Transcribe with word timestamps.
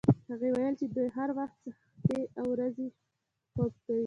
هغې 0.29 0.49
ویل 0.55 0.73
چې 0.79 0.85
دی 0.95 1.05
هر 1.15 1.29
وخت 1.37 1.57
څاښتي 1.63 2.19
او 2.39 2.45
د 2.51 2.51
ورځې 2.53 2.87
خوب 3.53 3.71
کوي. 3.85 3.99